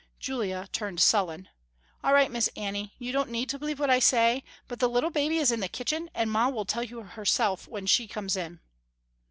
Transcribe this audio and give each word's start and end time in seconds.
Julia 0.19 0.67
turned 0.71 0.99
sullen. 0.99 1.47
"All 2.03 2.11
right 2.11 2.31
Miss 2.31 2.47
Annie, 2.57 2.95
you 2.97 3.11
don't 3.11 3.29
need 3.29 3.49
to 3.49 3.59
believe 3.59 3.79
what 3.79 3.91
I 3.91 3.99
say, 3.99 4.43
but 4.67 4.79
the 4.79 4.89
little 4.89 5.11
baby 5.11 5.37
is 5.37 5.51
in 5.51 5.59
the 5.59 5.67
kitchen 5.67 6.09
and 6.15 6.31
ma 6.31 6.47
will 6.49 6.65
tell 6.65 6.81
you 6.81 7.03
herself 7.03 7.67
when 7.67 7.85
she 7.85 8.07
comes 8.07 8.35
in." 8.35 8.61